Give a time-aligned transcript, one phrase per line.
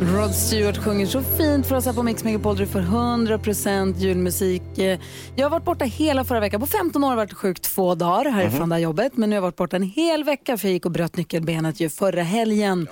[0.00, 2.56] Rod Stewart sjunger så fint för oss här på Mix Megapol.
[2.56, 4.78] Du får 100% julmusik.
[4.78, 4.98] Eh,
[5.36, 6.60] Jag har varit borta hela förra veckan.
[6.60, 9.16] På 15 år har jag varit sjuk två dagar härifrån det här jobbet.
[9.16, 11.80] Men nu har jag varit borta en hel vecka för jag gick och bröt nyckelbenet
[11.80, 12.88] ju förra helgen.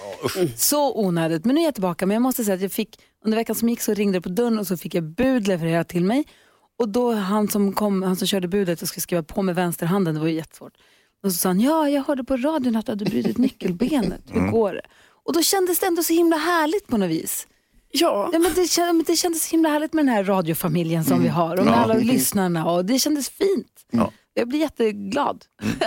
[0.57, 1.45] så onödigt.
[1.45, 2.07] Men nu är jag tillbaka.
[2.07, 4.29] Men jag måste säga att jag fick, under veckan som gick så ringde det på
[4.29, 6.25] dörren och så fick jag bud levererat till mig.
[6.79, 10.15] Och då han som, kom, han som körde budet, jag skulle skriva på med vänsterhanden,
[10.15, 10.73] det var ju jättesvårt.
[11.25, 14.21] Och så sa han, ja jag hörde på radion att du hade brutit nyckelbenet.
[14.31, 14.81] Hur går det?
[15.25, 17.47] Och då kändes det ändå så himla härligt på något vis.
[17.91, 18.31] Ja.
[18.33, 21.23] Ja, men det, kändes, men det kändes så himla härligt med den här radiofamiljen som
[21.23, 23.69] vi har och med alla lyssnarna och det kändes fint.
[23.91, 24.13] Ja.
[24.35, 25.45] Jag blir jätteglad.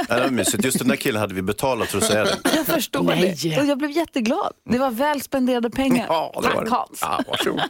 [0.10, 0.66] Ja, det var mysigt.
[0.66, 2.38] Just den där killen hade vi betalat för att säga det.
[2.56, 3.36] Jag förstår Nej.
[3.44, 3.60] det.
[3.60, 4.54] Och jag blev jätteglad.
[4.70, 6.06] Det var väl spenderade pengar.
[6.10, 6.70] Ja, det var Tack det.
[6.72, 7.00] Hans.
[7.02, 7.62] Ja, varsågod.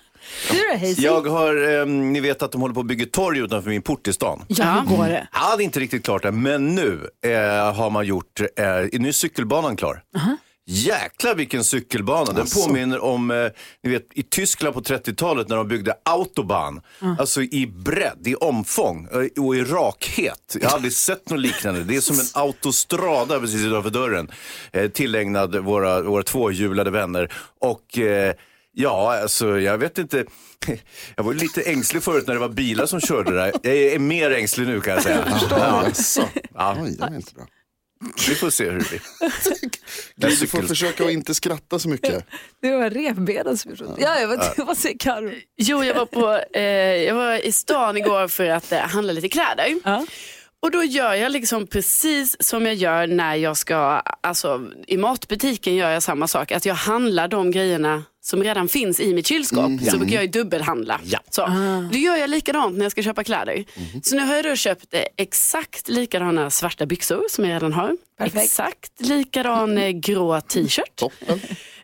[0.52, 0.98] Du då Hayes?
[1.00, 4.08] Jag har, eh, ni vet att de håller på att bygga torg utanför min port
[4.08, 4.46] i stan.
[4.48, 5.28] Ja, hur går det?
[5.34, 9.08] Ja, det är inte riktigt klart än, men nu eh, har man gjort, eh, nu
[9.08, 10.04] är cykelbanan klar.
[10.68, 12.32] Jäklar vilken cykelbana.
[12.34, 13.48] Den påminner om, eh,
[13.84, 16.82] ni vet i Tyskland på 30-talet när de byggde autobahn.
[17.20, 20.58] Alltså i bredd, i omfång eh, och i rakhet.
[20.62, 21.84] Jag har aldrig sett något liknande.
[21.84, 24.32] Det är som en autostrada precis utanför dörren.
[24.72, 27.34] Eh, tillägnad våra, våra tvåhjulade vänner.
[27.60, 28.34] Och eh,
[28.78, 30.26] Ja, alltså jag vet inte.
[31.16, 33.54] Jag var lite ängslig förut när det var bilar som körde där.
[33.64, 35.26] Jag är mer ängslig nu kan jag säga.
[35.50, 35.84] Ja,
[36.54, 37.46] ja, Oj, det var inte bra.
[38.30, 39.02] Vi får se hur det blir.
[40.30, 42.26] Gud, du får försöka att inte skratta så mycket.
[42.62, 45.32] Det var revbenen som gjorde Ja, jag vet, vad säger Carro?
[45.58, 46.64] Jo, jag var, på, eh,
[47.04, 49.80] jag var i stan igår för att eh, handla lite kläder.
[49.84, 50.06] Ja.
[50.62, 53.78] Och då gör jag liksom precis som jag gör när jag ska,
[54.22, 56.52] alltså i matbutiken gör jag samma sak.
[56.52, 59.72] Att jag handlar de grejerna som redan finns i mitt kylskåp.
[59.92, 61.02] Så brukar jag ju dubbelhandla.
[61.04, 61.20] Ja.
[61.30, 61.46] Så.
[61.92, 63.66] Då gör jag likadant när jag ska köpa kläder.
[64.04, 67.98] Så nu har jag då köpt eh, exakt likadana svarta byxor som jag redan har.
[68.18, 68.44] Perfekt.
[68.44, 71.02] Exakt likadan eh, grå t-shirt.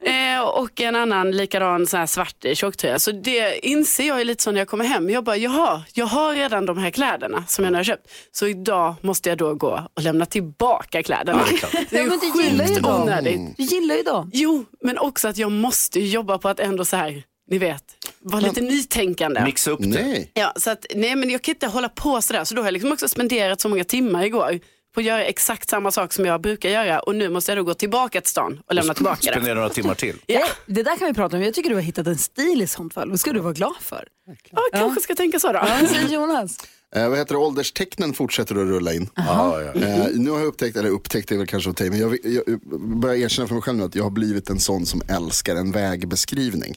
[0.06, 3.00] Eh, och en annan likadan så här svart eh, tjocktröja.
[3.00, 5.10] Så det inser jag ju lite så när jag kommer hem.
[5.10, 8.12] Jag bara, jaha, jag har redan de här kläderna som jag nu har köpt.
[8.32, 11.46] Så idag måste jag då gå och lämna tillbaka kläderna.
[11.90, 13.58] det är Ja, men du gillar ju sjukt onödigt.
[13.58, 14.30] Du gillar ju dem.
[14.34, 17.84] Jo, men också att jag måste jobba på att ändå så här, ni vet,
[18.20, 19.44] vara lite nytänkande.
[19.44, 19.88] Mixa upp det.
[19.88, 20.32] Nej.
[20.34, 22.44] Ja, så att, nej men jag kan inte hålla på sådär.
[22.44, 24.60] Så då har jag liksom också spenderat så många timmar igår
[24.94, 27.00] på att göra exakt samma sak som jag brukar göra.
[27.00, 29.32] Och nu måste jag då gå tillbaka till stan och lämna tillbaka det.
[29.32, 30.16] Spendera några timmar till.
[30.26, 31.44] Ja, Det där kan vi prata om.
[31.44, 33.10] Jag tycker du har hittat en stil i sånt fall.
[33.10, 34.08] Det ska du vara glad för.
[34.52, 35.60] ja, kanske ska tänka så då.
[35.82, 36.58] Vad säger Jonas?
[36.96, 37.40] Eh, vad heter det?
[37.40, 39.10] Ålderstecknen fortsätter att rulla in.
[39.16, 39.82] Ja, ja.
[39.82, 42.60] Eh, nu har jag upptäckt, eller upptäckt är väl kanske att men jag, jag, jag
[43.00, 45.72] börjar erkänna för mig själv nu att jag har blivit en sån som älskar en
[45.72, 46.76] vägbeskrivning.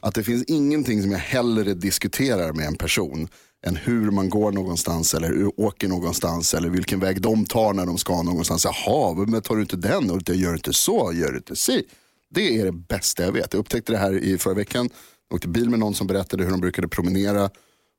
[0.00, 3.28] Att det finns ingenting som jag hellre diskuterar med en person
[3.66, 7.86] än hur man går någonstans eller hur åker någonstans eller vilken väg de tar när
[7.86, 8.64] de ska någonstans.
[8.64, 11.84] Jaha, men tar du inte den och gör inte så, gör inte si.
[12.30, 13.52] Det är det bästa jag vet.
[13.52, 14.90] Jag upptäckte det här i förra veckan.
[15.28, 17.50] Jag åkte bil med någon som berättade hur de brukade promenera.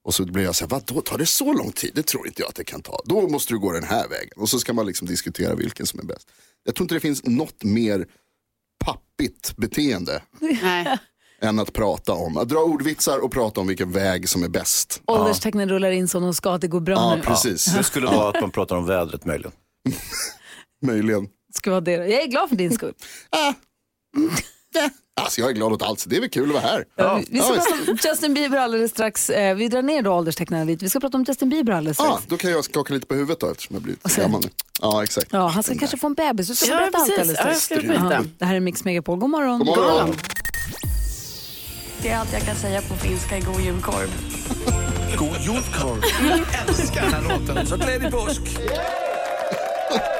[0.03, 1.91] Och så blev jag så här, vadå tar det så lång tid?
[1.95, 3.01] Det tror inte jag att det kan ta.
[3.05, 4.33] Då måste du gå den här vägen.
[4.35, 6.27] Och så ska man liksom diskutera vilken som är bäst.
[6.63, 8.07] Jag tror inte det finns något mer
[8.85, 10.97] pappigt beteende Nej
[11.41, 15.01] än att prata om, att dra ordvitsar och prata om vilken väg som är bäst.
[15.07, 16.51] Ålderstecknen rullar in som de ska.
[16.53, 17.21] att Det går bra Ja, nu.
[17.21, 17.65] precis.
[17.65, 19.51] Det skulle vara att man pratar om vädret möjligen.
[20.85, 21.27] Möjligen.
[21.53, 21.91] Ska vara det.
[21.91, 22.93] Jag är glad för din skull.
[25.21, 26.85] Alltså jag är glad åt allt, så det är väl kul att vara här.
[27.19, 29.29] Vi- Vi ska Ja, prata om Justin Bieber alldeles strax.
[29.29, 30.85] Eh, Vi drar ner då ålderstecknen lite.
[30.85, 32.11] Vi ska prata om Justin Bieber alldeles strax.
[32.13, 34.49] Ja, då kan jag skaka lite på huvudet då eftersom jag blivit sen- gammal nu.
[34.81, 35.27] Ja, exakt.
[35.31, 36.47] Ja, han ska kanske få en bebis.
[36.47, 37.21] Du ska Ja, berätta allt precis.
[37.21, 37.85] alldeles Ja, jag strax.
[38.11, 39.19] Ja, Det här är Mix Megapol.
[39.19, 39.59] God morgon.
[39.59, 40.15] God morgon.
[42.01, 44.09] Det är allt jag kan säga på finska i god julkorv.
[45.17, 46.01] God jordkorv.
[46.67, 47.67] Älskar den här låten.
[47.67, 48.41] Så glädje påsk.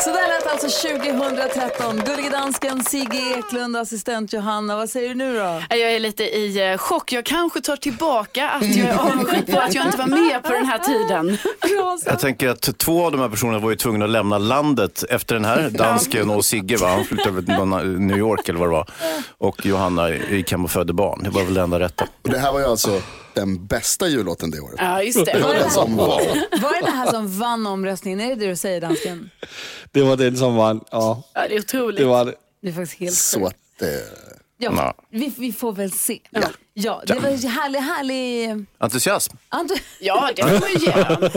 [0.00, 1.96] Så där lät alltså 2013.
[1.96, 4.76] Gullige dansken, Sigge Eklund, assistent Johanna.
[4.76, 5.62] Vad säger du nu då?
[5.70, 7.12] Jag är lite i eh, chock.
[7.12, 10.52] Jag kanske tar tillbaka att jag är avundsjuk på att jag inte var med på
[10.52, 11.38] den här tiden.
[12.04, 15.34] Jag tänker att två av de här personerna var ju tvungna att lämna landet efter
[15.34, 15.70] den här.
[15.70, 16.88] Dansken och Sigge, va?
[16.88, 17.54] han flyttade till
[17.98, 18.90] New York eller vad det var.
[19.38, 21.20] Och Johanna gick hem och födde barn.
[21.22, 22.04] Det var väl det enda rätta.
[22.22, 23.00] Och det här var ju alltså
[23.36, 24.76] den bästa jullåten det året.
[24.78, 25.40] Ja, just Det det.
[25.42, 25.96] var den som.
[25.96, 28.20] Var det det här som vann omröstningen?
[28.20, 29.30] Är det det du säger, dansken?
[29.92, 30.84] Det var den som vann.
[30.90, 31.98] Ja, Ja, det är otroligt.
[32.00, 32.34] det var det.
[32.62, 33.56] Det är faktiskt helt Så sjukt.
[33.76, 33.88] att, eh,
[34.58, 34.94] Ja.
[35.10, 36.18] vi, vi får väl se.
[36.30, 36.40] Ja,
[36.76, 38.50] det var härlig, härlig...
[38.78, 39.36] Entusiasm.
[39.50, 40.90] Ant- Ja, det får man ju ge.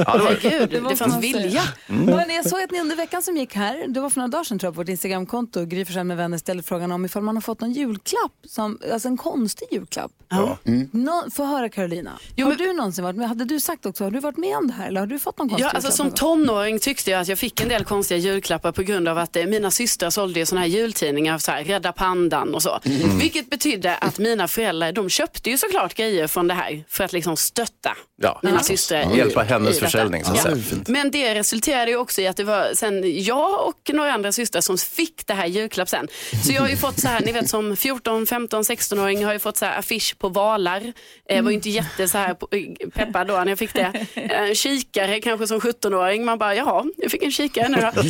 [0.08, 1.62] Herregud, Det var det fanns vilja.
[1.88, 4.44] Hörrni, jag såg att ni under veckan som gick här, det var för några dagar
[4.44, 7.36] sedan tror jag, på vårt Instagramkonto, Gry Forssell med vänner ställde frågan om ifall man
[7.36, 10.12] har fått någon julklapp, som, alltså en konstig julklapp.
[10.30, 10.58] Ja.
[10.92, 14.04] Nå, få höra Carolina, Jo, har men- du någonsin varit med, hade du sagt också,
[14.04, 15.92] har du varit med om det här eller har du fått någon konstig Ja, alltså
[16.04, 19.18] julklapp som tonåring tyckte jag att jag fick en del konstiga julklappar på grund av
[19.18, 22.80] att eh, mina systrar sålde ju såna här jultidningar, så här, Rädda Pandan och så.
[23.20, 27.14] Vilket betydde att mina föräldrar, de köpte ju såklart grejer från det här för att
[27.14, 28.40] liksom stötta Ja.
[28.44, 29.14] mina systrar.
[29.14, 30.56] i- Hjälpa hennes i försäljning så Ja.
[30.88, 34.62] Men det resulterade ju också i att det var sen jag och några andra systrar
[34.62, 36.08] som fick det här julklapp sen.
[36.46, 39.40] Så jag har ju fått så här, ni vet som 14, 15, 16-åring har ju
[39.40, 40.94] fått så här affisch på valar.
[41.30, 44.06] Eh, var ju inte jätte så här på- eh, peppad då när jag fick det.
[44.16, 46.26] Eh, kikare kanske som 17-åring.
[46.26, 48.02] Man bara, jaha, jag fick en kikare nu då.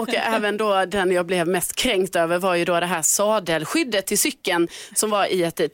[0.00, 4.06] Och även då den jag blev mest kränkt över var ju då det här sadelskyddet
[4.06, 5.66] till cykeln som var i ett eh,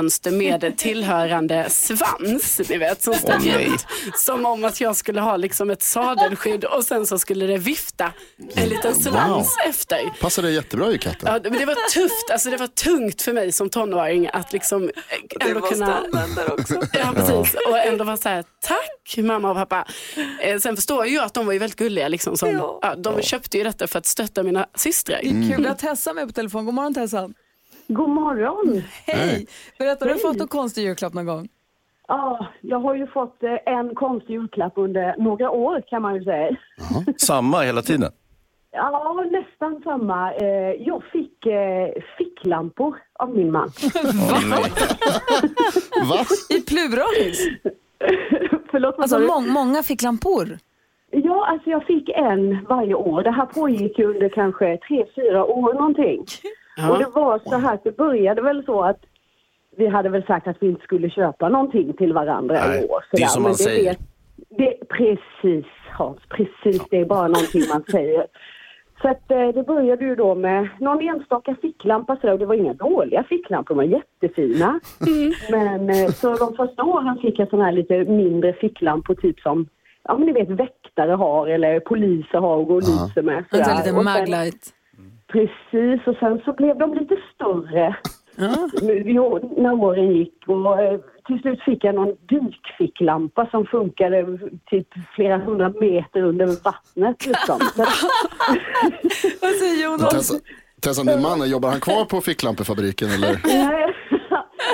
[0.00, 2.60] tigermönster med tillhörande svans.
[2.68, 3.86] Ni vet, som stack ut.
[4.16, 8.12] Som om att jag skulle ha liksom ett sadelskydd och sen så skulle det vifta
[8.54, 10.20] en liten svans efter.
[10.20, 11.28] Passar det jättebra i katten.
[11.44, 14.90] Ja, men det var tufft, alltså det var tungt för mig som tonåring att liksom
[15.40, 16.02] ändå kunna...
[16.58, 16.74] också.
[16.92, 17.56] Ja, precis.
[17.68, 19.86] Och ändå vara så här, tack mamma och pappa.
[20.40, 22.08] Eh, sen förstår jag ju att de var ju väldigt gulliga.
[22.08, 22.94] Liksom, som, ja.
[22.96, 25.20] de köpte ju detta för att stötta mina systrar.
[25.20, 26.64] Kul att Tessa med på telefon.
[26.64, 27.34] God morgon Tessan.
[27.94, 28.82] God morgon!
[29.06, 29.46] Hej!
[29.78, 31.48] Berätta, har du fått någon konstig julklapp någon gång?
[32.08, 36.24] Ja, jag har ju fått eh, en konstig julklapp under några år kan man ju
[36.24, 36.56] säga.
[37.16, 38.12] Samma hela tiden.
[38.72, 40.32] Ja, nästan samma.
[40.34, 40.46] Eh,
[40.86, 41.88] Jag fick eh,
[42.18, 43.68] ficklampor av min man.
[46.10, 46.24] Va?
[46.50, 47.48] I pluralis?
[48.70, 50.58] Förlåt, Alltså må- många ficklampor?
[51.10, 53.22] Ja, alltså jag fick en varje år.
[53.22, 56.24] Det här pågick ju under kanske tre, fyra år någonting.
[56.88, 59.00] Och det var så här, det började väl så att
[59.76, 63.04] vi hade väl sagt att vi inte skulle köpa någonting till varandra Nej, i år.
[63.12, 63.96] det är som man Men säger.
[64.58, 66.82] Det, precis Hans, precis.
[66.90, 68.26] Det är bara någonting man säger.
[69.02, 72.54] Så att eh, det började ju då med någon enstaka ficklampa sådär, och det var
[72.54, 74.80] inga dåliga ficklampor, de var jättefina.
[75.50, 79.68] Men eh, så de första åren fick jag sådana här lite mindre ficklampor typ som
[80.02, 83.44] Ja men ni vet väktare har eller poliser har och går och lyser med.
[83.50, 83.64] Sådär.
[83.64, 84.74] sen- maglight.
[85.32, 87.96] Precis, och sen så blev de lite större
[89.04, 90.34] jo, när åren gick.
[90.46, 94.38] Och, eh, till slut fick jag någon dykficklampa som funkade
[94.70, 97.26] typ flera hundra meter under vattnet.
[97.26, 97.58] Liksom.
[99.40, 100.10] Vad säger Jonas?
[100.10, 100.34] Tessa,
[100.80, 103.40] Tessa, din man, jobbar han kvar på ficklampeffabriken eller?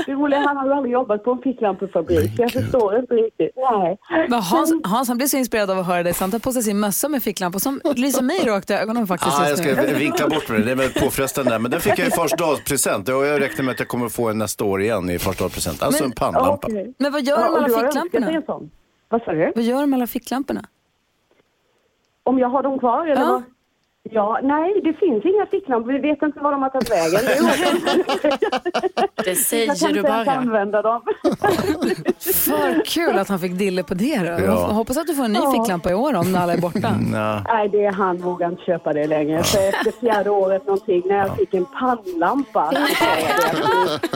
[0.06, 3.14] Det roliga är att han har aldrig jobbat på en ficklampefabrik, så jag förstår inte
[3.14, 3.50] riktigt.
[3.56, 3.98] Nej.
[4.28, 6.52] Men Hans, Hans han blir så inspirerad av att höra dig så han tar på
[6.52, 9.66] sig sin mössa med ficklampa som lyser mig rakt i ögonen faktiskt Ah, jag ska
[9.82, 9.94] nu.
[9.94, 11.50] vinkla bort med det, det är väldigt påfrestande.
[11.50, 11.58] där.
[11.58, 14.28] Men den fick jag i fars dagspresent och jag räknar med att jag kommer få
[14.28, 15.82] en nästa år igen i fars dagspresent.
[15.82, 16.66] Alltså en pannlampa.
[16.68, 16.94] Okej.
[16.98, 18.42] Men vad gör Ja, de med alla ficklamporna?
[19.08, 19.52] Vad sa du?
[19.54, 20.64] Vad gör de med alla ficklamporna?
[22.22, 23.28] Om jag har dem kvar eller Ja.
[23.32, 23.42] vad?
[24.10, 25.92] Ja, nej, det finns inga ficklampor.
[25.92, 27.20] Vi vet inte var de har tagit vägen.
[27.26, 28.50] Det är osäkert.
[29.14, 30.24] Det Jag kan säger du bara.
[30.32, 31.02] använda dem.
[32.20, 34.24] För kul att han fick dille på det då.
[34.24, 34.38] Ja.
[34.44, 35.52] Jag hoppas att du får en ny Ja.
[35.52, 36.94] ficklampa i år om alla är borta.
[37.00, 37.42] Nja.
[37.48, 39.42] Nej, det är han vågar inte köpa det längre.
[39.44, 42.70] Så efter fjärde året någonting, när jag fick en pannlampa.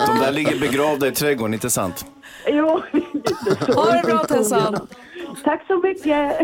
[0.07, 2.05] De där ligger begravda i trädgården, inte sant?
[2.47, 3.35] Jo, lite
[3.67, 3.73] så.
[3.73, 4.87] Ha det bra Tessan!
[5.45, 6.37] Tack så mycket.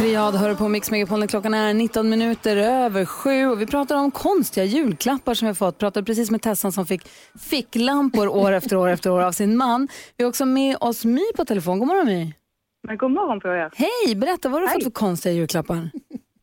[0.00, 4.10] Triad hör på Mix Megapol klockan är 19 minuter över sju och vi pratar om
[4.10, 5.78] konstiga julklappar som vi har fått.
[5.78, 7.02] Pratade precis med Tessan som fick
[7.50, 9.88] ficklampor år efter år efter år av sin man.
[10.16, 11.78] Vi har också med oss My på telefon.
[11.78, 12.34] God morgon My.
[12.82, 13.70] Men god morgon på er.
[13.74, 15.90] Hej, berätta vad har du fått för konstiga julklappar?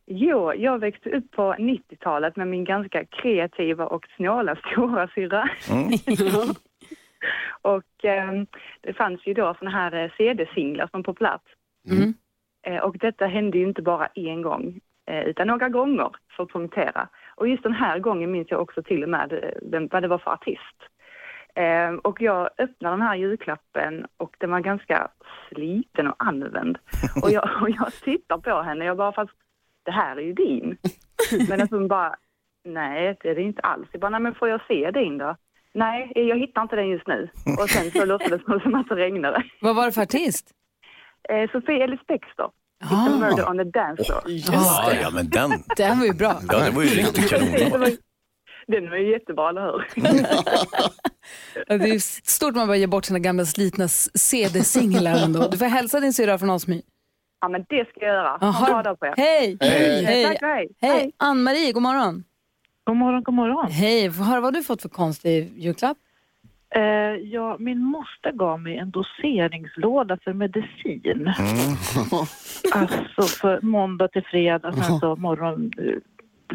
[0.06, 5.50] Jo, jag växte upp på 90-talet med min ganska kreativa och snåla stora syrra.
[7.62, 8.32] och eh,
[8.80, 11.44] det fanns ju då såna här eh, CD-singlar som på plats.
[11.90, 12.14] Mm.
[12.68, 16.52] Eh, och detta hände ju inte bara en gång, eh, utan några gånger för att
[16.52, 17.08] punktera.
[17.34, 20.08] Och just den här gången minns jag också till och med eh, vem, vad det
[20.08, 20.76] var för artist.
[22.02, 25.08] Och jag öppnade den här julklappen och den var ganska
[25.48, 26.78] sliten och använd.
[27.22, 29.32] Och jag, och jag tittar på henne, jag bara fast
[29.82, 30.76] det här är ju din.
[31.48, 32.16] Men att hon bara,
[32.64, 33.88] nej det är det inte alls.
[33.92, 35.36] Jag bara, nej men får jag se din då?
[35.72, 37.28] Nej, jag hittar inte den just nu.
[37.60, 39.42] Och sen så låtsades det som att det regnade.
[39.60, 40.54] Vad var det för artist?
[41.52, 42.50] Sofie Ellis Bextor,
[42.84, 44.22] It's a Ah, murder on the dance floor.
[44.26, 45.50] Ja, ja, men den.
[45.76, 46.40] den var ju bra.
[46.48, 47.38] Ja, det var ju riktigt Det
[47.70, 47.96] kanon.
[48.66, 49.84] Den var ju jättebra, eller hur?
[51.78, 55.48] Det är ju stort man bara ger bort sina gamla slitna CD-singlar ändå.
[55.48, 56.82] Du får hälsa din syrra från oss My.
[57.40, 58.36] Ja, men det ska jag göra.
[58.52, 59.14] Ha en på er.
[59.16, 59.56] Hej!
[59.60, 60.04] Hej.
[60.04, 60.24] Hej!
[60.24, 60.68] Tack, hej.
[60.80, 60.92] Hej!
[60.92, 61.12] Hej.
[61.16, 62.24] Ann-Marie, god morgon.
[62.84, 63.70] God morgon, god morgon.
[63.70, 65.96] Hej, få höra vad du fått för konstig julklapp.
[66.74, 66.82] Eh,
[67.32, 71.32] ja, min moster gav mig en doseringslåda för medicin.
[72.72, 75.94] Alltså för måndag till fredag, sen så morgon, eh,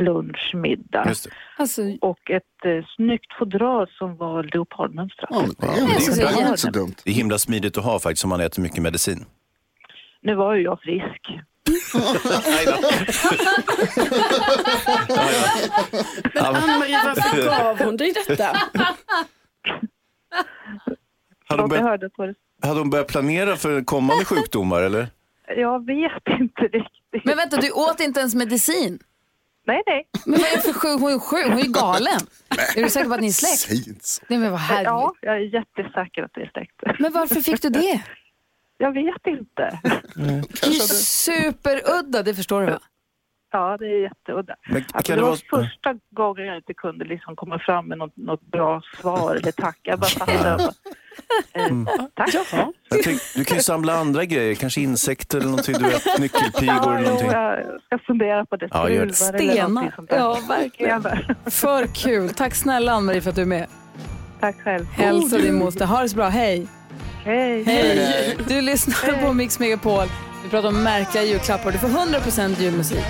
[0.04, 1.04] lunch, middag.
[1.04, 1.16] Det.
[1.58, 5.30] Alltså, Och ett eh, snyggt fodral som var leopardmönstrat.
[5.32, 6.96] Ja, det är, ska det är säga inte så dumt.
[7.04, 9.26] Det är himla smidigt att ha faktiskt om man äter mycket medicin.
[10.22, 11.30] Nu var ju jag frisk.
[16.34, 18.58] Men Ann-Marie, varför gav hon dig detta?
[21.46, 22.36] Hade hon, börjat, hörde på det.
[22.62, 25.08] hade hon börjat planera för kommande sjukdomar eller?
[25.58, 27.26] Jag vet inte riktigt.
[27.26, 29.00] men vänta, du åt inte ens medicin?
[29.66, 30.08] Nej, nej.
[30.26, 31.02] Men vad är det för sjuk?
[31.02, 32.20] Hon är sjuk, hon är galen.
[32.76, 34.22] Är du säker på att ni är släkt?
[34.30, 34.86] Nej men vad härligt.
[34.86, 37.00] Ja, jag är jättesäker att det är släkt.
[37.00, 38.04] Men varför fick du det?
[38.78, 39.80] Jag vet inte.
[40.16, 42.80] Det är ju superudda, det förstår du va?
[43.56, 44.56] Ja, det är jätteudda.
[44.70, 45.64] Men Alltså, det var vara...
[45.64, 49.80] första gången jag inte kunde liksom komma fram med något, något bra svar eller tack.
[49.84, 50.64] Jag bara fattade.
[51.54, 51.68] Eh,
[52.14, 52.34] tack.
[52.90, 56.76] Jag tänk, du kan ju samla andra grejer, kanske insekter eller någonting, du vet, nyckelpigor
[56.76, 57.32] Ja, eller någonting.
[57.32, 58.68] jag ska fundera på det.
[58.72, 59.14] Ja, gör det.
[59.14, 59.96] Stenar.
[60.10, 61.04] Ja, verkligen.
[61.52, 62.30] För kul.
[62.30, 63.68] Tack snälla Ann-Marie för att du är med.
[64.40, 64.86] Tack själv.
[64.86, 65.86] Hälsa din moster.
[65.86, 66.28] Ha det så bra.
[66.30, 66.68] Hej.
[67.26, 67.64] Hej.
[67.64, 68.38] Hej.
[68.48, 70.06] Du lyssnar på Mix Megapol.
[70.44, 71.72] Vi pratar om märkliga julklappar.
[71.72, 73.04] Du får 100% julmusik.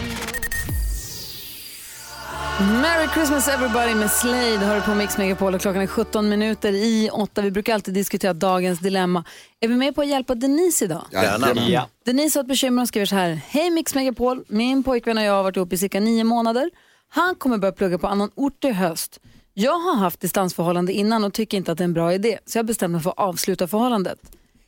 [2.60, 7.10] Merry Christmas everybody med Slade hör på Mix Megapol och klockan är 17 minuter i
[7.13, 7.41] 8.
[7.41, 9.24] Vi brukar alltid diskutera dagens dilemma.
[9.60, 11.05] Är vi med på att hjälpa Denise idag?
[11.12, 11.57] Jajamän.
[11.67, 11.88] Ja.
[12.05, 13.29] Denise har ett bekymmer och skriver så här.
[13.48, 16.69] Hej Mix Megapol, min pojkvän och jag har varit ihop i cirka nio månader.
[17.10, 19.19] Han kommer börja plugga på annan ort i höst.
[19.53, 22.57] Jag har haft distansförhållande innan och tycker inte att det är en bra idé, så
[22.57, 24.19] jag bestämde mig för att avsluta förhållandet.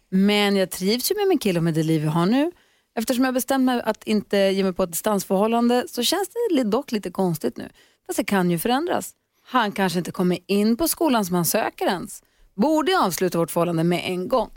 [0.09, 2.51] Men jag trivs ju med min kille och med det liv vi har nu.
[2.95, 6.91] Eftersom jag bestämt mig att inte ge mig på ett distansförhållande så känns det dock
[6.91, 7.69] lite konstigt nu.
[8.07, 9.11] Fast det kan ju förändras.
[9.43, 12.23] Han kanske inte kommer in på skolan som han söker ens.
[12.55, 14.49] Borde jag avsluta vårt förhållande med en gång?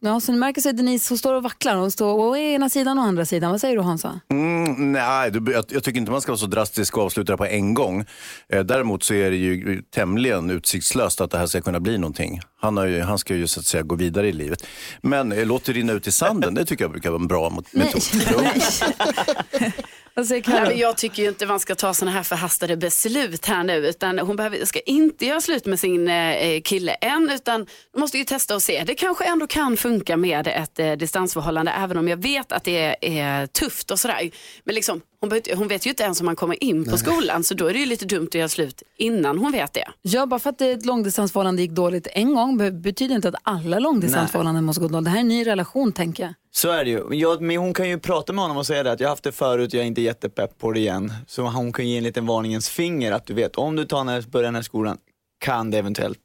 [0.00, 1.76] Ja, så ni märker sig Denise, hon står och vacklar.
[1.76, 3.50] Hon står å ena sidan och andra sidan.
[3.50, 4.20] Vad säger du Hansa?
[4.30, 7.36] Mm, nej, du, jag, jag tycker inte man ska vara så drastisk och avsluta det
[7.36, 8.04] på en gång.
[8.48, 12.40] Eh, däremot så är det ju tämligen utsiktslöst att det här ska kunna bli någonting.
[12.60, 14.66] Han, har ju, han ska ju så att säga gå vidare i livet.
[15.02, 17.50] Men eh, låt det rinna ut i sanden, det tycker jag brukar vara en bra
[17.72, 18.02] metod.
[18.42, 19.72] Nej,
[20.18, 23.86] Alltså, Nej, jag tycker ju inte man ska ta sådana här förhastade beslut här nu.
[23.88, 27.30] Utan hon behöver, ska inte göra slut med sin eh, eh kille än.
[27.30, 28.84] Utan hon måste ju testa och se.
[28.86, 31.72] Det kanske ändå kan funka med ett eh, distansförhållande.
[31.72, 34.30] Även om jag vet att det är, är tufft och sådär.
[34.64, 37.44] Men liksom, hon, hon vet ju inte ens om man kommer in på skolan.
[37.44, 39.84] Så då är det ju lite dumt att göra slut innan hon vet det.
[40.02, 43.78] Ja, bara för att ett långdistansförhållande gick dåligt en gång be- betyder inte att alla
[43.78, 45.04] långdistansförhållanden måste gå dåligt.
[45.04, 46.34] Det här är en ny relation tänker jag.
[46.50, 47.04] Så är det ju.
[47.10, 49.24] Jag, men hon kan ju prata med honom och säga det att jag har haft
[49.24, 51.12] det förut, jag är inte jättepepp på det igen.
[51.26, 54.22] Så hon kan ge en liten varningens finger att du vet, om du tar när,
[54.22, 54.98] börjar den här skolan
[55.40, 56.18] kan det eventuellt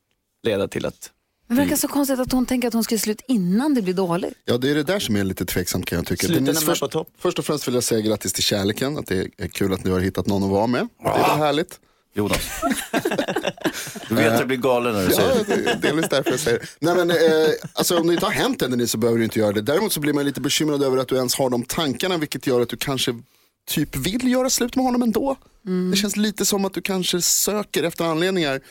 [0.47, 1.09] leda till att
[1.55, 4.33] det verkar så konstigt att hon tänker att hon ska slut innan det blir dåligt.
[4.45, 6.27] Ja, det är det där som är lite tveksamt kan jag tycka.
[6.27, 7.09] Är först, på topp.
[7.19, 9.91] först och främst vill jag säga grattis till kärleken, att det är kul att ni
[9.91, 10.87] har hittat någon att vara med.
[11.03, 11.79] Det är härligt.
[12.15, 12.39] Jonas.
[14.09, 15.55] Du vet att jag blir galen när du säger Ja, det.
[15.55, 16.65] det är delvis därför jag säger det.
[16.79, 17.17] Nej, men, eh,
[17.73, 19.61] alltså, om det inte har hänt än Denise, så behöver du inte göra det.
[19.61, 22.61] Däremot så blir man lite bekymrad över att du ens har de tankarna vilket gör
[22.61, 23.15] att du kanske
[23.67, 25.35] typ vill göra slut med honom ändå.
[25.91, 28.61] Det känns lite som att du kanske söker efter anledningar.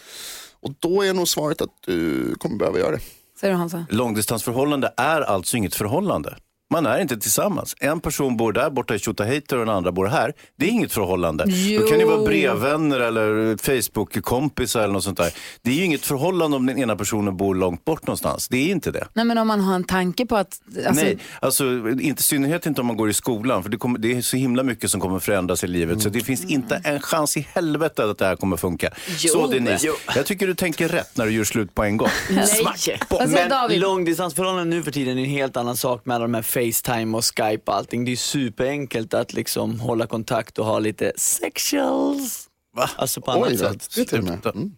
[0.62, 3.00] Och då är nog svaret att du kommer behöva göra det.
[3.40, 3.87] Säger du Hansa?
[3.90, 6.37] Långdistansförhållande är alltså inget förhållande.
[6.73, 7.75] Man är inte tillsammans.
[7.81, 10.33] En person bor där borta i Tjotahejter och den andra bor här.
[10.57, 11.45] Det är inget förhållande.
[11.81, 12.25] Då kan ni vara Jo.
[12.26, 15.33] brevvänner eller Facebook-kompisar eller något sånt där.
[15.62, 18.49] Det är ju inget förhållande om den ena personen bor långt bort någonstans.
[18.49, 19.07] Det är inte det.
[19.14, 20.61] Nej men om man har en tanke på att...
[20.87, 21.64] Alltså, Nej, alltså
[22.00, 23.62] inte i synnerhet inte om man går i skolan.
[23.62, 26.02] För det, kommer, det är så himla mycket som kommer förändras i livet.
[26.02, 28.91] Så det finns inte en chans i helvete att det här kommer funka.
[29.19, 29.29] Jo.
[29.33, 29.95] Så Denise, Jo.
[30.17, 32.09] jag tycker du tänker rätt när du gör slut på en gång.
[32.31, 32.49] Nej.
[32.64, 36.35] Vad säger Men långdistansförhållanden nu för tiden är en helt annan sak med alla de
[36.35, 38.04] här Facetime och Skype och allting.
[38.04, 42.49] Det är superenkelt att liksom hålla kontakt och ha lite sexuals.
[42.76, 42.90] Va?
[42.97, 43.88] Alltså på annat Oj då, sätt.
[43.97, 44.33] det till och med.
[44.33, 44.50] Sluta.
[44.59, 44.76] Mm.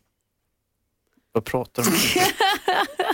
[1.33, 1.95] Vad pratar du om?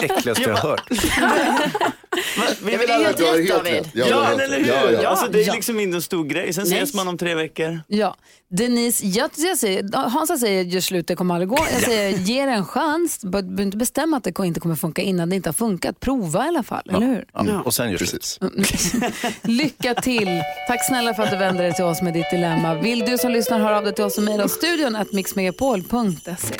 [0.00, 0.82] Det äckligaste jag har hört.
[0.90, 3.72] Men, Ja, men det är helt Du har helt David.
[3.72, 3.88] rätt.
[3.94, 4.66] Ja, Ja, du helt eller hur?
[4.68, 5.08] Ja, ja.
[5.08, 5.54] Alltså, det är Ja.
[5.54, 6.52] liksom inte en stor grej.
[6.52, 6.78] Sen Nej.
[6.78, 7.80] ses man om tre veckor.
[7.86, 8.16] Ja,
[8.50, 11.58] Denise, jag, jag säger, Hansa säger gör slut, det kommer aldrig gå.
[11.72, 13.20] Jag säger ge det en chans.
[13.24, 16.00] Be- Behöver inte bestämma att det inte kommer funka innan det inte har funkat.
[16.00, 17.24] Prova i alla fall, eller hur?
[17.32, 18.38] Ja, och sen gör slut.
[18.56, 18.94] Precis.
[19.42, 20.40] Lycka till.
[20.68, 22.74] Tack snälla för att du vände dig till oss med ditt dilemma.
[22.74, 26.54] Vill du som lyssnar höra av dig till oss och mejla studion att mixmegapol.se.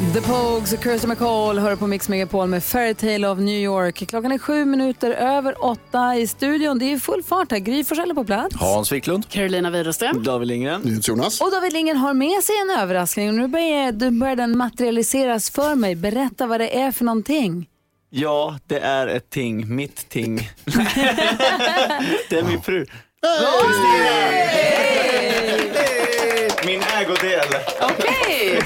[0.00, 4.08] The Pogues och Kirsty McCall hör på Mix Megapol med Fairytale of New York.
[4.08, 6.78] Klockan är sju minuter över åtta i studion.
[6.78, 7.58] Det är full fart här.
[7.58, 8.56] Gry Forssell på plats.
[8.56, 9.28] Hans Wiklund.
[9.28, 10.22] Carolina Widerström.
[10.22, 11.00] David Lindgren.
[11.02, 11.40] Jonas.
[11.40, 13.28] Och David Lindgren har med sig en överraskning.
[13.28, 15.94] Och nu börjar, börjar den materialiseras för mig.
[15.94, 17.68] Berätta vad det är för någonting.
[18.10, 20.50] Ja, det är ett ting, mitt ting.
[22.28, 22.86] det är min fru.
[26.66, 27.40] Min ägodel.
[27.80, 28.62] Okej!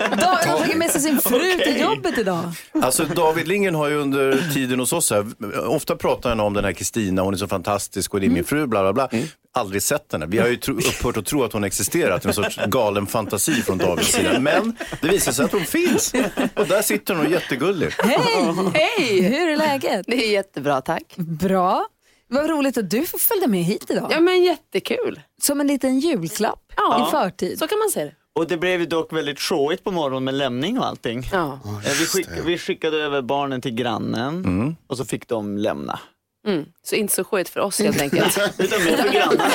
[0.00, 2.52] David har tagit med sig sin fru till jobbet idag.
[2.82, 5.26] Alltså David Lindgren har ju under tiden hos oss här,
[5.68, 8.44] ofta pratar han om den här Kristina, hon är så fantastisk och det är min
[8.44, 9.20] fru, bla bla bla.
[9.56, 10.26] Aldrig sett henne.
[10.26, 14.12] Vi har ju upphört att tro att hon existerat, en sorts galen fantasi från Davids
[14.12, 14.40] sida.
[14.40, 16.12] Men det visar sig att hon finns.
[16.54, 17.88] Och där sitter hon och är jättegullig.
[17.98, 18.54] Hej!
[18.74, 19.20] Hej!
[19.20, 20.06] Hur är läget?
[20.06, 21.14] Det är jättebra, tack.
[21.16, 21.86] Bra.
[22.34, 24.08] Vad roligt att du får följa med hit idag.
[24.10, 25.20] Ja, men jättekul.
[25.42, 27.08] Som en liten julklapp Ja.
[27.08, 27.58] i förtid.
[27.58, 28.14] Så kan man säga det.
[28.36, 31.28] Och det blev ju dock väldigt showigt på morgonen med lämning och allting.
[31.32, 31.60] Ja.
[31.64, 35.98] Eh, vi, skick, vi skickade över barnen till grannen och så fick de lämna.
[36.46, 36.64] Mm.
[36.82, 38.38] Så inte så skit för oss helt enkelt.
[38.58, 39.50] Utan mer för grannen.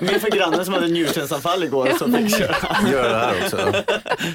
[0.00, 2.56] Mer för grannen som hade njurstensanfall igår som fick köra
[2.92, 3.84] Gör det här också.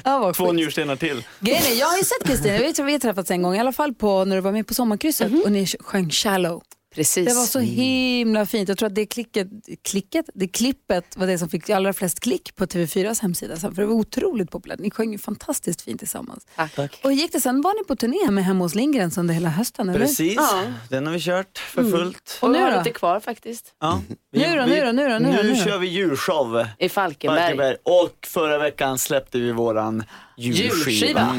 [0.04, 1.24] Ja, två njurstenar till.
[1.40, 3.72] Grejen är, jag har ju sett Kristina, vi vi har träffats en gång, i alla
[3.72, 6.62] fall på när du var med på Sommarkrysset och ni sjöng Shallow.
[6.96, 7.28] Precis.
[7.28, 8.68] Det var så himla fint.
[8.68, 9.48] Jag tror att det klicket,
[9.84, 13.56] klicket, det klippet var det som fick allra flest klick på TV4s hemsida.
[13.56, 14.78] sen, För det var otroligt populärt.
[14.78, 16.46] Ni sjöng ju fantastiskt fint tillsammans.
[16.76, 17.00] Tack.
[17.04, 17.62] Och gick det sen?
[17.62, 19.88] Var ni på turné med Hemma hos Lindgrens under hela hösten?
[19.88, 20.00] Eller?
[20.00, 20.62] Precis, Ja.
[20.90, 22.38] den har vi kört för fullt.
[22.42, 23.64] Och nu nu har lite kvar faktiskt.
[23.80, 24.02] Ja.
[24.32, 26.66] Vi- Nu då, vi- nu då, nu då, nu då, nu kör vi djurshow.
[26.78, 27.40] I Falkenberg.
[27.40, 27.76] Falkenberg.
[27.82, 30.04] Och förra veckan släppte vi våran
[30.36, 30.74] julskiva.
[30.74, 31.36] Julskiva.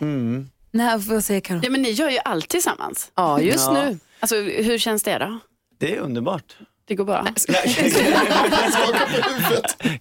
[0.00, 0.48] Mm.
[0.70, 1.60] Nej, får jag säga Karo?
[1.62, 3.10] Ja, men ni gör ju allt tillsammans.
[3.14, 3.72] Ja, just Ja.
[3.72, 3.98] nu.
[4.24, 5.38] Alltså, hur känns det då?
[5.80, 6.56] Det är underbart.
[6.86, 7.26] Det går bra?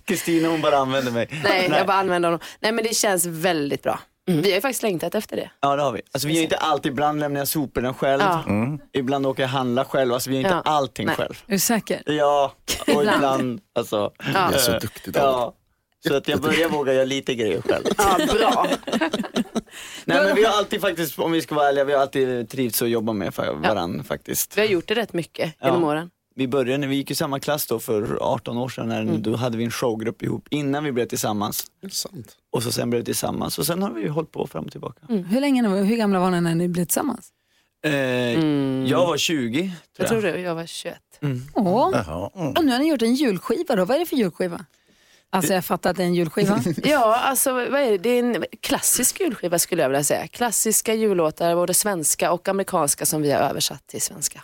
[0.06, 1.28] Kristina hon bara använder mig.
[1.44, 2.40] Nej, jag bara använder honom.
[2.60, 4.00] Nej, men det känns väldigt bra.
[4.26, 5.52] Vi har ju faktiskt längtat efter det.
[5.62, 6.02] Ja det har vi.
[6.12, 8.22] Alltså vi gör inte allt, ibland lämnar jag soporna själv.
[8.22, 8.44] Ja.
[8.94, 10.72] Ibland åker jag handla själv, alltså vi gör inte Ja.
[10.72, 11.16] allting Nej.
[11.16, 11.44] själv.
[11.48, 12.02] Är du säker?
[12.06, 12.54] Ja,
[12.96, 14.12] och ibland alltså.
[14.34, 14.48] Ja.
[14.52, 15.28] Det är så eh, duktig David.
[15.30, 15.54] Ja.
[16.08, 17.84] Så att jag börjar våga göra lite grejer själv.
[17.98, 18.68] Ja, bra.
[20.06, 22.82] Nej men vi har alltid faktiskt, om vi ska vara ärliga, vi har alltid trivts
[22.82, 24.58] att jobba med varandra faktiskt.
[24.58, 25.66] Vi har gjort det rätt mycket Ja.
[25.68, 26.10] genom åren.
[26.36, 29.22] Vi började, när vi gick i samma klass då för 18 år sedan, när, Mm.
[29.22, 31.66] då hade vi en showgrupp ihop innan vi blev tillsammans.
[31.92, 32.38] Sant.
[32.52, 34.72] Och så sen blev vi tillsammans och sen har vi ju hållit på fram och
[34.72, 35.00] tillbaka.
[35.10, 35.24] Mm.
[35.24, 37.30] Hur, länge, hur gamla var ni när ni blev tillsammans?
[37.86, 37.92] Eh,
[38.90, 40.10] Jag var 20 tror Jag jag.
[40.10, 40.96] tror det, jag var 21.
[41.54, 41.90] Åh.
[41.94, 42.30] Jaha.
[42.36, 42.48] Mm.
[42.52, 43.86] Och nu har ni gjort en julskiva då.
[43.86, 44.66] Vad är det för julskiva?
[45.34, 46.64] Alltså jag fattar att det är en julskiva.
[46.84, 47.98] Ja, alltså vad är det?
[47.98, 50.28] Det är en klassisk julskiva skulle jag vilja säga.
[50.28, 54.44] Klassiska jullåtar, både svenska och amerikanska som vi har översatt till svenska.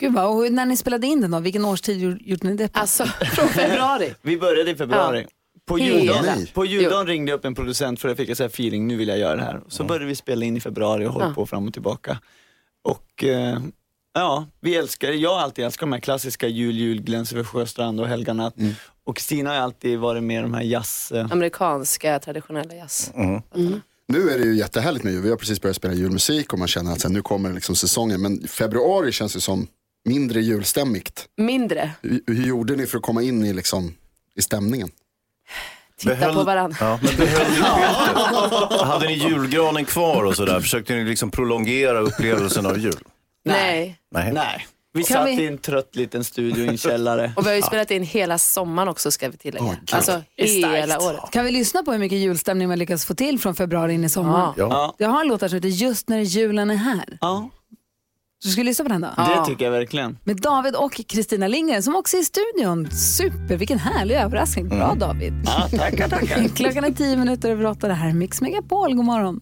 [0.00, 2.78] Gud vad, och när ni spelade in den då, vilken årstid gjorde ni det på?
[2.78, 4.14] Alltså från februari.
[4.22, 5.26] Vi började i februari.
[5.66, 5.98] På Hela.
[6.00, 9.08] juldagen, på juldagen ringde jag upp en producent för jag fick en feeling, nu vill
[9.08, 9.60] jag göra det här.
[9.68, 11.34] Så började vi spela in i februari och hållit Ja.
[11.34, 12.18] på fram och tillbaka.
[12.82, 13.58] Och eh,
[14.14, 18.08] ja, vi älskar, jag har alltid älskat de här klassiska jul, jul, över sjöstrand och
[18.08, 18.54] helga natt.
[19.10, 21.12] Och Kristina har ju alltid varit med i de här jazz...
[21.12, 23.12] Eh, Amerikanska traditionella jazz.
[24.08, 25.22] Nu är det ju jättehärligt med jul.
[25.22, 28.22] Vi har precis börjat spela julmusik och man känner att sen, nu kommer liksom säsongen.
[28.22, 29.66] Men februari känns ju som
[30.04, 31.26] mindre julstämmigt.
[31.36, 31.90] Mindre.
[32.02, 33.94] Hur, hur gjorde ni för att komma in i, liksom,
[34.36, 34.88] i stämningen?
[35.96, 36.76] Titta på varandra.
[36.80, 38.80] Ja, men behöll pyntet?
[38.86, 40.60] Hade ni julgranen kvar och sådär?
[40.60, 43.04] Försökte ni liksom prolongera upplevelsen av jul?
[43.44, 43.98] Nej.
[44.10, 44.32] Nej.
[44.32, 47.32] nej, vi Kan satt vi- i en trött liten studio i en källare.
[47.36, 49.64] Och vi har ju spelat in hela sommaren också ska vi tillägga.
[49.80, 49.94] Gud.
[49.94, 51.20] alltså hela året.
[51.32, 54.08] Kan vi lyssna på hur mycket julstämning man lyckas få till från februari in i
[54.08, 54.54] sommaren?
[54.56, 54.66] Ja.
[54.70, 57.18] Ja, Jag har en låt här som heter Just när julen är här.
[57.20, 57.50] ja,
[58.44, 59.08] Så ska vi lyssna på den då?
[59.16, 60.18] det tycker jag verkligen.
[60.24, 62.90] Med David och Kristina Lindgren som också är i studion.
[62.90, 64.68] Super, vilken härlig överraskning.
[64.68, 65.32] Bra David.
[65.46, 66.48] Ja, tackar, tackar.
[66.56, 67.88] Klockan är tio minuter över åtta.
[67.88, 68.94] Det här är Mix Megapol.
[68.94, 69.40] God morgon.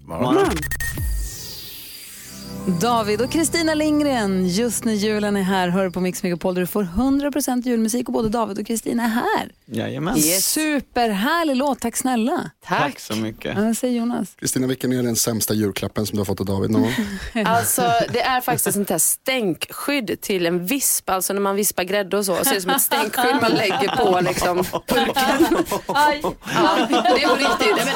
[2.69, 6.67] David och Kristina Lindgren, just när julen är här, hör på Mix Megapol där du
[6.67, 9.53] får 100% julmusik och både David och Kristina är här.
[9.67, 10.19] Jajamän.
[10.41, 12.51] Superhärlig låt, tack snälla.
[12.67, 13.59] Tack så mycket.
[13.59, 14.35] Ja, säger Jonas.
[14.39, 16.93] Kristina, vilken är den sämsta julklappen som du har fått av David någon?
[17.47, 21.11] Alltså det är faktiskt ett sånt här stänkskydd till en visp.
[21.11, 22.37] Alltså när man vispar grädde och så.
[22.45, 25.57] Så är det som ett stänkskydd man lägger på liksom purken.
[25.87, 26.21] Aj.
[26.55, 27.87] Ja, det är på riktigt.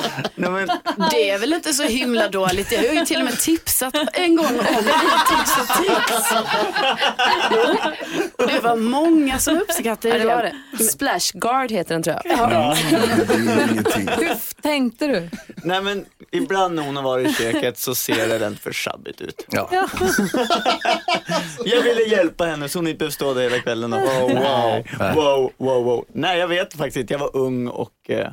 [1.11, 2.73] Det är väl inte så himla dåligt.
[2.73, 4.62] Jag har ju till och med tipsat en gång
[8.37, 10.85] och det var många som uppskattade ja, det var det.
[10.85, 12.77] Splash Guard heter den tror jag.
[13.71, 14.09] Ingenting.
[14.09, 15.29] Hur tänkte du?
[15.57, 19.21] nej men ibland när hon har varit i köket så ser det rent för sjabbigt
[19.21, 19.47] ut.
[19.49, 19.69] Ja.
[21.65, 24.85] Jag ville hjälpa henne så hon inte behövde stå där hela kvällen och wow, wow,
[25.15, 26.05] wow, wow, wow.
[26.13, 28.33] Nej jag vet faktiskt inte, jag var ung och eh, Ja,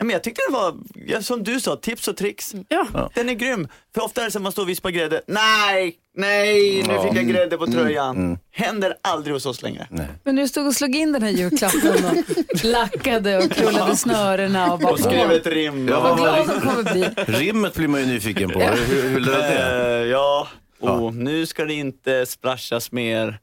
[0.00, 0.74] Men jag tyckte det var,
[1.06, 2.54] ja, som du sa, tips och tricks.
[2.68, 3.10] Ja.
[3.14, 3.68] Den är grym.
[3.94, 5.22] För ofta är det så att man står och vispar grädde.
[5.26, 8.38] Nej, nej, nu fick jag grädde på tröjan.
[8.52, 9.88] Händer aldrig hos oss längre.
[10.24, 14.78] Men du stod och slog in den här julklappen och lackade och krullade snörena och
[14.78, 14.92] bara...
[14.92, 15.88] Och skrev ett rim.
[15.88, 17.08] Ja, Vad glad var de kommer bli.
[17.38, 18.60] Rimmet blir man ju nyfiken på.
[18.60, 19.86] Hur, hur löd det?
[20.02, 20.48] Eh, ja,
[20.80, 23.38] och nu ska det inte splashas mer.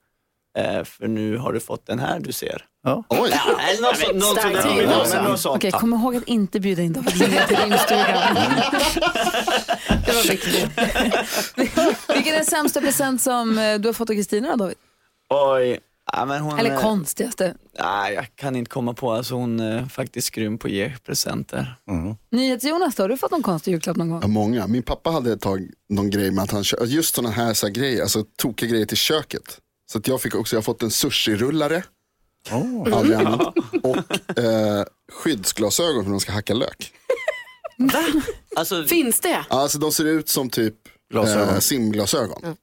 [0.58, 2.62] eh, för nu har du fått den här du ser.
[2.86, 3.04] Ja.
[3.10, 4.13] Oj, Ja, eller något sånt.
[4.15, 4.39] Något sånt.
[4.39, 5.00] starkt där.
[5.02, 5.15] också.
[5.15, 5.56] Men något sånt.
[5.56, 8.36] Okej, kom ihåg att inte bjuda in David Lindgren till rimstugan.
[10.06, 10.69] Det var viktigt.
[12.15, 14.76] Vilken är den sämsta present som eh, du har fått av Kristina då, David?
[15.30, 15.80] Oj.
[16.13, 17.56] Ja, men hon, Eller eh, konstigaste?
[17.80, 19.12] Nej, jag kan inte komma på.
[19.12, 21.76] Alltså, hon är faktiskt grym på att ge presenter.
[22.32, 24.19] NyhetsJonas då, har du fått någon konstig julklapp någon gång?
[24.21, 24.67] Ja, många.
[24.67, 27.74] Min pappa hade ett tag någon grej med att han just sådana här, så här
[27.74, 29.60] grejer, alltså tokiga grejer till köket.
[29.91, 31.84] Så att jag fick också, jag har fått en sushi-rullare.
[32.51, 33.41] Aldrig använt.
[33.84, 36.91] Och eh, skyddsglasögon för när man ska hacka lök.
[38.55, 39.29] Alltså, Finns det?
[39.29, 40.75] Ja, Alltså de ser ut som typ
[41.12, 41.49] Glasögon.
[41.53, 42.55] eh, simglasögon.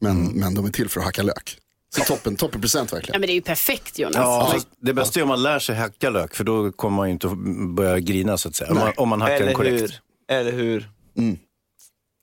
[0.00, 1.58] Men, men de är till för att hacka lök.
[1.96, 3.20] Så toppen, toppen present Ja, verkligen.
[3.20, 4.14] men det är ju perfekt Jonas.
[4.16, 7.08] Ja, fast det bästa är om man lär sig hacka lök för då kommer man
[7.08, 7.38] ju inte att
[7.74, 8.70] börja grina så att säga.
[8.70, 9.82] Om man, om man hackar den eller korrekt.
[9.82, 10.00] hur?
[10.28, 10.90] Eller hur?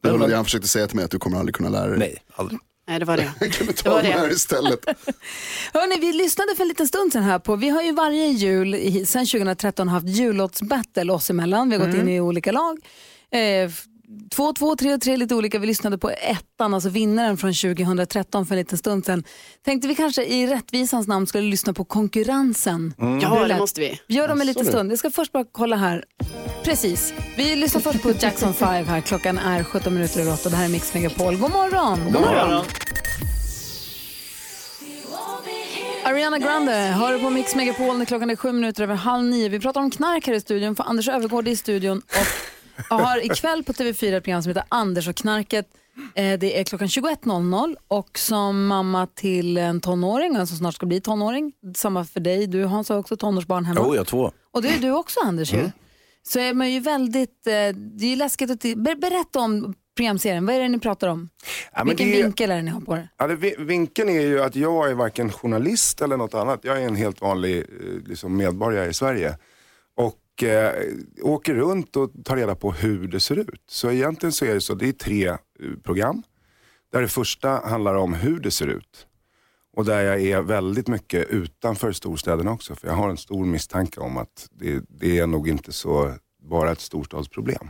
[0.04, 2.00] Det var det han försökte säga till mig, att du kommer aldrig kunna lära dig.
[2.00, 2.60] Nej, aldrig.
[2.92, 3.32] Nej, det var det.
[3.40, 4.18] Kunde Det ta var den det.
[4.18, 4.86] här istället.
[5.74, 8.76] Hörrni, vi lyssnade för en liten stund sedan här på, vi har ju varje jul
[8.76, 11.70] i- sedan 2013 haft jullåtsbattle oss emellan.
[11.70, 12.78] Vi har gått in i olika lag.
[13.32, 13.84] Eh, f-
[14.36, 15.60] Två, två, tre och tre lite olika.
[15.60, 19.24] Vi lyssnade på ettan, alltså vinnaren från 2013 för en liten stund sedan.
[19.66, 22.94] Tänkte vi kanske i rättvisans namn skulle lyssna på konkurrensen.
[22.98, 24.00] Ja, Hur det måste vi.
[24.08, 24.92] Vi gör dem en liten stund.
[24.92, 26.06] Jag ska först bara kolla här.
[26.64, 27.14] Precis.
[27.38, 29.02] Vi lyssnar först på Jackson 5 här.
[29.02, 30.50] Klockan är 17 minuter över 8.
[30.50, 31.38] Det här är Mix Megapol.
[31.38, 32.00] God morgon!
[32.12, 32.66] God morgon.
[36.04, 39.50] Ariana Grande hör på Mix Megapol när klockan är sju minuter över halv nio.
[39.50, 42.28] Vi pratar om knark här i studion för Anders Övergård är i studion och
[42.96, 45.68] har ikväll på TV4 ett program som heter Anders och knarket.
[46.16, 51.02] Eh, Det är klockan 21.00 och som mamma till en tonåring, alltså snart ska bli
[51.02, 53.82] tonåring, samma för dig, du Hans har också tonårsbarn hemma.
[53.86, 54.32] Jo, jag två.
[54.52, 55.72] Och det är du också Anders ju.
[56.24, 60.46] Så är man ju väldigt, eh, det är ju läskigt att, ber- berätta om programserien,
[60.46, 61.30] vad är det ni pratar om?
[61.74, 63.10] Ja, Vilken är- vinkel är det ni har på det?
[63.18, 66.60] Ja, det, vi- vinkeln är ju att jag är varken journalist eller något annat.
[66.64, 67.66] Jag är en helt vanlig eh,
[68.08, 69.38] liksom, medborgare i Sverige.
[70.42, 70.86] Och eh,
[71.22, 73.64] åker runt och tar reda på hur det ser ut.
[73.68, 75.38] Så egentligen så är det så, det är tre eh,
[75.84, 76.24] program.
[76.92, 79.08] Där det första handlar om hur det ser ut.
[79.74, 82.76] Och där jag är väldigt mycket utanför storstäderna också.
[82.76, 86.72] För jag har en stor misstanke om att det, det är nog inte så bara
[86.72, 87.70] ett storstadsproblem.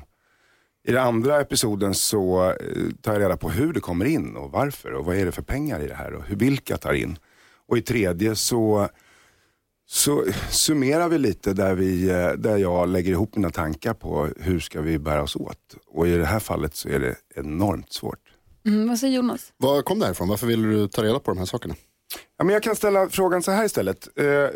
[0.84, 2.56] I den andra episoden så eh,
[3.02, 5.42] tar jag reda på hur det kommer in och varför och vad är det för
[5.42, 7.18] pengar i det här och hur, vilka tar in.
[7.68, 8.90] Och i tredje så,
[9.94, 14.60] så summerar vi lite där, vi, eh, där jag lägger ihop mina tankar på hur
[14.60, 15.76] ska vi bära oss åt.
[15.88, 18.20] Och i det här fallet så är det enormt svårt.
[18.66, 19.54] Mm, vad säger Jonas?
[19.58, 20.28] Var kom det här ifrån?
[20.28, 21.76] Varför vill du ta reda på de här sakerna?
[22.38, 24.08] Ja, men jag kan ställa frågan så här istället.
[24.16, 24.50] Eh,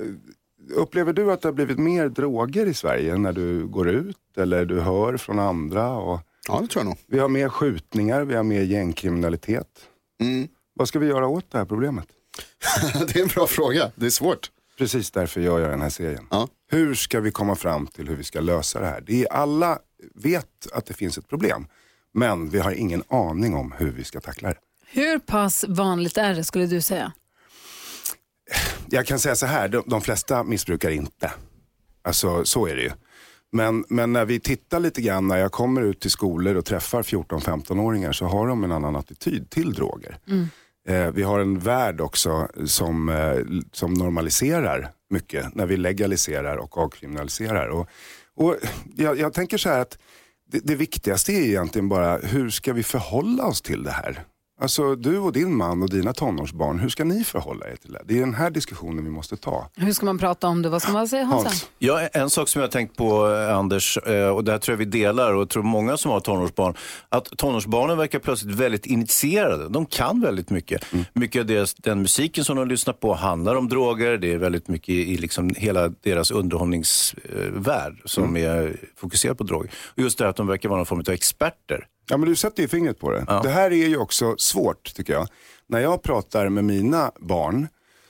[0.75, 4.65] upplever du att det har blivit mer droger i Sverige när du går ut eller
[4.65, 5.89] du hör från andra?
[5.89, 6.97] Och Ja, det tror jag nog.
[7.07, 9.67] vi har mer skjutningar, vi har mer gängkriminalitet.
[10.21, 10.47] Mm.
[10.75, 12.07] Vad ska vi göra åt det här problemet?
[13.07, 13.91] det är en bra fråga.
[13.95, 14.51] Det är svårt.
[14.77, 16.27] Precis därför gör jag den här serien.
[16.31, 16.47] Ja.
[16.71, 19.01] Hur ska vi komma fram till hur vi ska lösa det här?
[19.01, 19.79] Det är, alla
[20.15, 21.67] vet att det finns ett problem.
[22.13, 24.57] Men vi har ingen aning om hur vi ska tackla det.
[24.87, 27.11] Hur pass vanligt är det skulle du säga?
[28.89, 31.31] Jag kan säga så här, de, de flesta missbrukar inte.
[32.01, 32.91] Alltså så är det ju.
[33.51, 37.03] Men, men när vi tittar lite grann, när jag kommer ut till skolor och träffar
[37.03, 40.17] 14-15-åringar så har de en annan attityd till droger.
[40.87, 43.37] Eh, vi har en värld också som, eh,
[43.71, 47.67] som normaliserar mycket när vi legaliserar och avkriminaliserar.
[47.67, 47.89] Och,
[48.35, 48.55] och
[48.95, 49.97] jag, jag tänker så här att
[50.51, 54.23] det, det viktigaste är egentligen bara hur ska vi förhålla oss till det här?
[54.61, 58.01] Alltså du och din man och dina tonårsbarn, hur ska ni förhålla er till det?
[58.05, 59.69] Det är den här diskussionen vi måste ta.
[59.75, 60.69] Hur ska man prata om det?
[60.69, 61.47] Vad ska man säga Hansa?
[61.47, 61.69] Hans.
[61.79, 64.73] Ja, en sak som jag har tänkt på, eh, Anders, eh, och det här tror
[64.73, 66.73] jag vi delar och jag tror många som har tonårsbarn,
[67.09, 69.69] att tonårsbarnen verkar plötsligt väldigt initierade.
[69.69, 70.85] De kan väldigt mycket.
[71.13, 74.17] Mycket av deras, den musiken som de lyssnar på handlar om droger.
[74.17, 79.71] Det är väldigt mycket i, liksom hela deras underhållningsvärld som är fokuserad på droger.
[79.85, 81.87] Och just det här att de verkar vara någon form av experter.
[82.07, 83.25] Ja men du sätter ju fingret på det.
[83.27, 83.41] Ja.
[83.43, 85.27] Det här är ju också svårt tycker jag.
[85.67, 87.67] När jag pratar med mina barn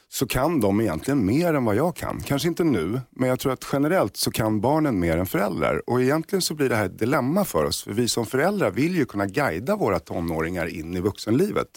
[0.10, 2.22] så kan de egentligen mer än vad jag kan.
[2.22, 5.90] Kanske inte nu, men jag tror att generellt så kan barnen mer än föräldrar.
[5.90, 7.84] Och egentligen så blir det här ett dilemma för oss.
[7.84, 11.68] För vi som föräldrar vill ju kunna guida våra tonåringar in i vuxenlivet.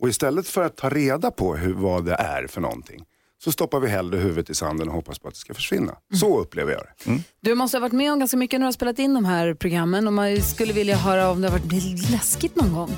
[0.00, 3.04] Och istället för att ta reda på hur, vad det är för någonting
[3.44, 5.94] så stoppar vi hellre huvudet i sanden och hoppas på att det ska försvinna.
[6.14, 7.22] Så upplever jag det.
[7.40, 9.54] Du måste ha varit med om ganska mycket när du har spelat in de här
[9.54, 12.90] programmen och man skulle vilja höra om det har varit blivit läskigt någon gång.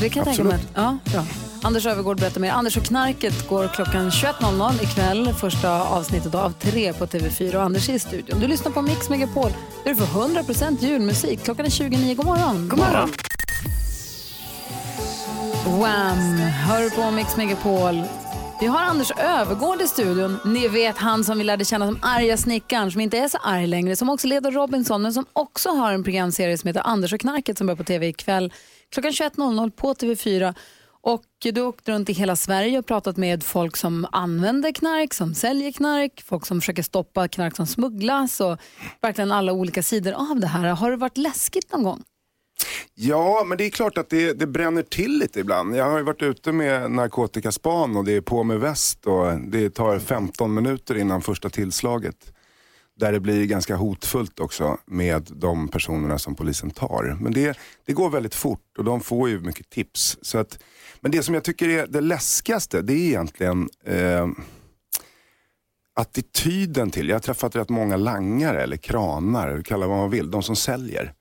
[0.00, 0.58] Det kan jag tänka mig.
[0.74, 1.24] Ja, bra.
[1.62, 2.50] Anders Övergård berättar mer.
[2.50, 5.34] Anders och knarket går klockan 21.00 ikväll.
[5.34, 8.40] Första avsnittet av tre på TV4 och Anders är i studion.
[8.40, 9.50] Du lyssnar på Mix Megapol
[9.84, 11.44] där du får 100% julmusik.
[11.44, 12.14] Klockan är 29.
[12.14, 12.68] God morgon.
[12.68, 13.12] God morgon.
[15.64, 16.38] Wham!
[16.38, 18.02] Hör på Mix Megapol.
[18.60, 20.38] Vi har Anders Övergård i studion.
[20.44, 23.66] Ni vet han som vi lärde känna som arga snickaren som inte är så arg
[23.66, 27.20] längre, som också leder Robinson men som också har en programserie som heter Anders och
[27.20, 28.52] knarket som börjar på TV ikväll
[28.90, 30.54] klockan 21.00 på TV4.
[31.00, 35.14] Och du har åkt runt i hela Sverige och pratat med folk som använder knark,
[35.14, 38.58] som säljer knark, folk som försöker stoppa knark som smugglas och
[39.00, 40.68] verkligen alla olika sidor av det här.
[40.68, 42.02] Har det varit läskigt någon gång?
[42.94, 45.76] Ja, men det är klart att det, det bränner till lite ibland.
[45.76, 49.70] Jag har ju varit ute med narkotikaspan och det är på med väst och det
[49.70, 52.32] tar 15 minuter innan första tillslaget.
[52.98, 57.16] Där det blir ganska hotfullt också med de personerna som polisen tar.
[57.20, 60.18] Men det, det går väldigt fort och de får ju mycket tips.
[60.22, 60.58] Så att,
[61.00, 64.26] men det som jag tycker är det läskigaste, det är egentligen eh,
[65.96, 70.42] attityden till, jag har träffat rätt många langare eller kranar, kalla vad man vill, de
[70.42, 71.12] som säljer.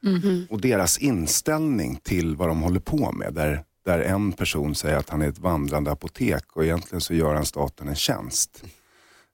[0.49, 3.33] Och deras inställning till vad de håller på med.
[3.33, 7.33] Där, där en person säger att han är ett vandrande apotek och egentligen så gör
[7.35, 8.63] han staten en tjänst.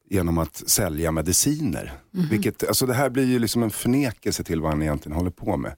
[0.09, 1.93] Genom att sälja mediciner.
[2.29, 5.57] Vilket, alltså det här blir ju liksom en förnekelse till vad han egentligen håller på
[5.57, 5.75] med.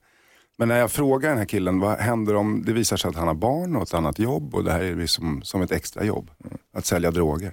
[0.58, 3.28] Men när jag frågar den här killen, vad händer om det visar sig att han
[3.28, 6.30] har barn och ett annat jobb och det här är liksom som ett extra jobb.
[6.76, 7.52] Att sälja droger.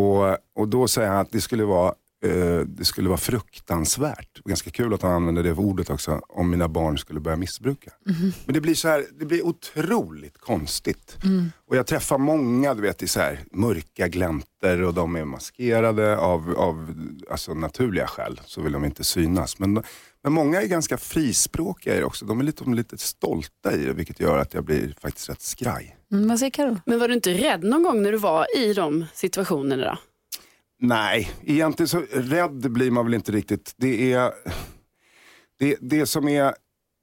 [0.00, 4.44] Och, och då säger han att det skulle vara, eh, det skulle vara fruktansvärt.
[4.44, 7.90] Ganska kul att han använder det ordet också, om mina barn skulle börja missbruka.
[8.44, 11.16] Men det blir så här, det blir otroligt konstigt.
[11.68, 16.18] Och jag träffar många, du vet, i så här mörka gläntor och de är maskerade
[16.18, 16.94] av, av
[17.30, 19.58] alltså, naturliga skäl, så vill de inte synas.
[19.58, 19.82] Men,
[20.22, 22.24] men många är ganska frispråkiga i det också.
[22.24, 25.28] De är lite, de är lite stolta i det, vilket gör att jag blir faktiskt
[25.28, 25.96] rätt skraj.
[26.12, 26.78] Mm, vad säger Karo?
[26.86, 29.98] Men var du inte rädd någon gång när du var i de situationerna då?
[30.80, 33.74] Nej, egentligen så rädd blir man väl inte riktigt.
[33.76, 34.32] Det är
[35.58, 36.54] det, det som är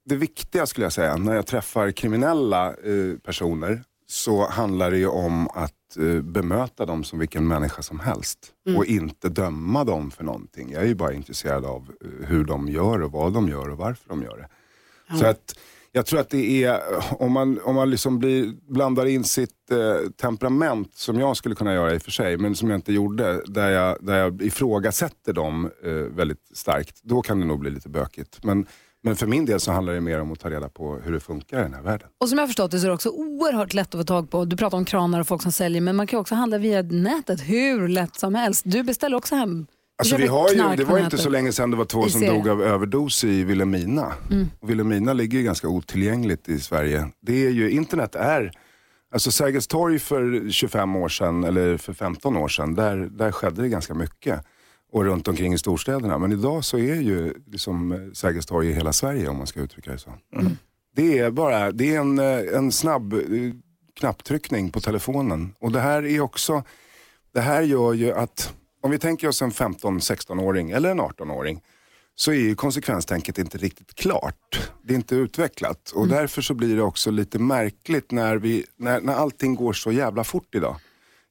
[0.04, 5.06] det viktiga skulle jag säga, när jag träffar kriminella eh, personer så handlar det ju
[5.06, 8.38] om att eh, bemöta dem som vilken människa som helst.
[8.76, 10.72] Och inte döma dem för någonting.
[10.72, 13.78] Jag är ju bara intresserad av eh, hur de gör och vad de gör och
[13.78, 14.48] varför de gör det.
[15.18, 15.58] Så att
[15.92, 16.80] jag tror att det är,
[17.22, 21.74] om man, om man liksom blir, blandar in sitt eh, temperament, som jag skulle kunna
[21.74, 25.32] göra i och för sig, men som jag inte gjorde, där jag, där jag ifrågasätter
[25.32, 28.44] dem eh, väldigt starkt, då kan det nog bli lite bökigt.
[28.44, 28.66] Men,
[29.02, 31.20] men för min del så handlar det mer om att ta reda på hur det
[31.20, 32.08] funkar i den här världen.
[32.20, 34.44] Och som jag förstått det så är det också oerhört lätt att få tag på.
[34.44, 37.40] Du pratar om kranar och folk som säljer, men man kan också handla via nätet
[37.40, 38.62] hur lätt som helst.
[38.66, 39.66] Du beställer också hem.
[39.98, 42.48] Alltså vi har ju, det var inte så länge sedan det var två som dog
[42.48, 44.12] av överdos i Vilhelmina.
[44.60, 47.08] Och Vilhelmina ligger ju ganska otillgängligt i Sverige.
[47.20, 48.52] Det är ju, internet är,
[49.12, 53.62] alltså Sergels torg för 25 år sedan, eller för 15 år sedan, där, där skedde
[53.62, 54.44] det ganska mycket.
[54.92, 56.18] Och runt omkring i storstäderna.
[56.18, 59.60] Men idag så är ju liksom eh, Sergels torg i hela Sverige om man ska
[59.60, 60.10] uttrycka det så.
[60.96, 63.20] Det är bara, det är en, eh, en snabb eh,
[64.00, 65.54] knapptryckning på telefonen.
[65.60, 66.62] Och det här är också,
[67.34, 71.62] det här gör ju att, om vi tänker oss en 15-16-åring eller en 18-åring,
[72.14, 74.70] så är ju konsekvenstänket inte riktigt klart.
[74.82, 79.00] Det är inte utvecklat och därför så blir det också lite märkligt när, vi, när,
[79.00, 80.76] när allting går så jävla fort idag.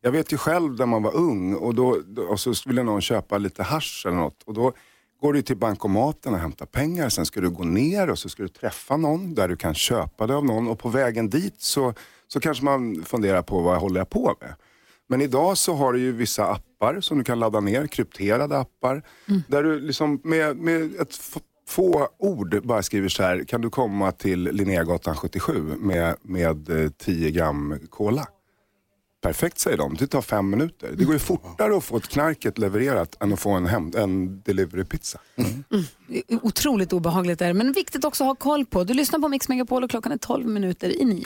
[0.02, 3.38] Jag vet ju själv när man var ung och, då, och så ville någon köpa
[3.38, 4.74] lite hasch eller något och då
[5.22, 7.10] går du till bankomaten och hämtar pengar.
[7.10, 10.28] Sen ska du gå ner och så ska du träffa någon där du kan köpa
[10.28, 11.94] det av någon och på vägen dit så,
[12.28, 14.56] så kanske man funderar på vad håller jag på med.
[15.08, 19.04] Men idag så har du ju vissa appar som du kan ladda ner, krypterade appar.
[19.48, 21.20] Där du liksom med, med ett
[21.68, 26.90] få ord bara skriver så här, kan du komma till Linnégatan 77 med, med eh,
[26.90, 28.28] 10 gram cola?
[29.22, 30.92] Perfekt säger de, det tar fem minuter.
[30.98, 34.42] Det går ju fortare att få ett knarket levererat än att få en, hem, en
[34.42, 35.20] deliverypizza.
[36.42, 38.84] Otroligt obehagligt är det, men viktigt också att ha koll på.
[38.84, 41.26] Du lyssnar på Mix Megapol och klockan är 12 minuter i nio.